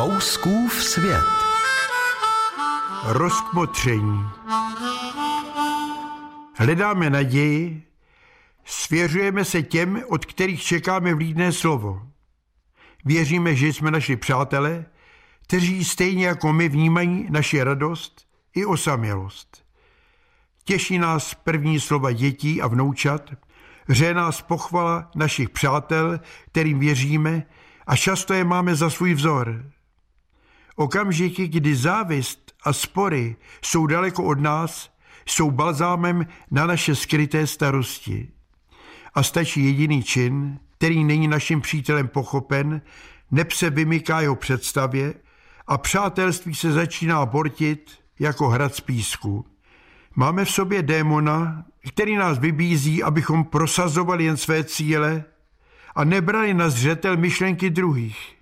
[0.00, 1.24] Fouskův svět.
[3.04, 4.24] Rozkmotření.
[6.56, 7.82] Hledáme naději,
[8.64, 12.02] svěřujeme se těm, od kterých čekáme vlídné slovo.
[13.04, 14.84] Věříme, že jsme naši přátelé,
[15.42, 19.64] kteří stejně jako my vnímají naši radost i osamělost.
[20.64, 23.30] Těší nás první slova dětí a vnoučat,
[23.88, 26.20] hře nás pochvala našich přátel,
[26.52, 27.42] kterým věříme
[27.86, 29.70] a často je máme za svůj vzor.
[30.80, 34.90] Okamžiky, kdy závist a spory jsou daleko od nás,
[35.26, 38.28] jsou balzámem na naše skryté starosti.
[39.14, 42.82] A stačí jediný čin, který není naším přítelem pochopen,
[43.30, 45.14] neb vymyká jeho představě
[45.66, 49.46] a přátelství se začíná bortit jako hrad z písku.
[50.14, 55.24] Máme v sobě démona, který nás vybízí, abychom prosazovali jen své cíle
[55.94, 58.39] a nebrali na zřetel myšlenky druhých.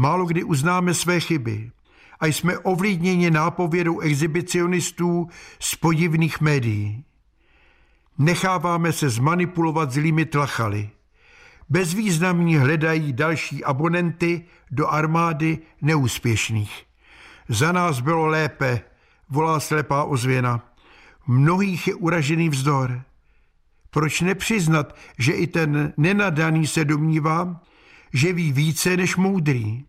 [0.00, 1.70] Málo kdy uznáme své chyby
[2.20, 5.28] a jsme ovlídněni nápovědou exhibicionistů
[5.60, 7.04] z podivných médií.
[8.18, 10.90] Necháváme se zmanipulovat zlými tlachaly.
[11.68, 16.84] Bezvýznamní hledají další abonenty do armády neúspěšných.
[17.48, 18.80] Za nás bylo lépe,
[19.28, 20.72] volá slepá ozvěna.
[21.26, 23.02] Mnohých je uražený vzdor.
[23.90, 27.60] Proč nepřiznat, že i ten nenadaný se domnívá,
[28.12, 29.84] že ví více než moudrý?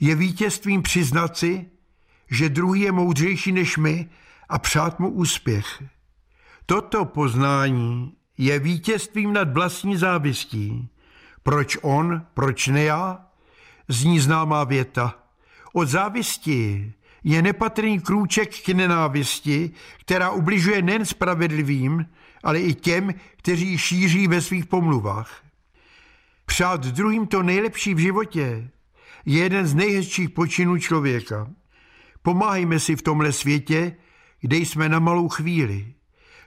[0.00, 1.66] Je vítězstvím přiznat si,
[2.30, 4.08] že druhý je moudřejší než my
[4.48, 5.82] a přát mu úspěch.
[6.66, 10.88] Toto poznání je vítězstvím nad vlastní závistí.
[11.42, 13.26] Proč on, proč ne já?
[13.88, 15.14] Zní známá věta.
[15.72, 16.92] Od závisti
[17.24, 22.06] je nepatrný krůček k nenávisti, která ubližuje nejen spravedlivým,
[22.42, 25.42] ale i těm, kteří šíří ve svých pomluvách.
[26.54, 28.70] Přát druhým to nejlepší v životě
[29.24, 31.50] je jeden z nejhezčích počinů člověka.
[32.22, 33.96] Pomáhejme si v tomhle světě,
[34.40, 35.94] kde jsme na malou chvíli.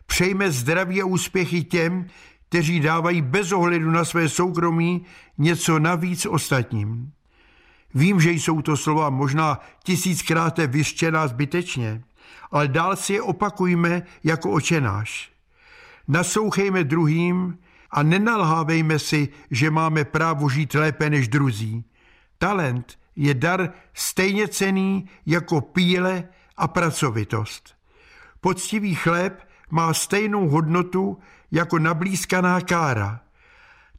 [0.06, 2.08] Přejme zdraví a úspěchy těm,
[2.50, 5.06] kteří dávají bez ohledu na své soukromí
[5.38, 7.12] něco navíc ostatním.
[7.94, 12.04] Vím, že jsou to slova možná tisíckrát vyřčená zbytečně,
[12.52, 15.32] ale dál si je opakujme jako očenáš.
[16.08, 17.58] Naslouchejme druhým
[17.92, 21.84] a nenalhávejme si, že máme právo žít lépe než druzí.
[22.38, 26.24] Talent je dar stejně cený jako píle
[26.58, 27.76] a pracovitost.
[28.42, 31.18] Poctivý chléb má stejnou hodnotu
[31.52, 33.22] jako nablízkaná kára.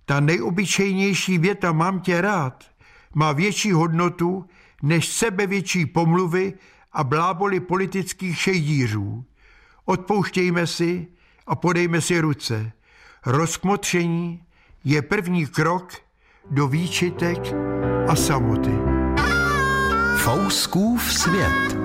[0.04, 2.64] Ta nejobyčejnější věta mám tě rád
[3.14, 4.46] má větší hodnotu
[4.82, 6.54] než sebevětší pomluvy
[6.92, 9.24] a bláboli politických šejdířů.
[9.84, 11.06] Odpouštějme si
[11.46, 12.72] a podejme si ruce.
[13.26, 14.42] Rozkmotření
[14.84, 15.92] je první krok
[16.50, 17.38] do výčitek
[18.08, 18.78] a samoty.
[20.16, 21.78] Fouskův svět.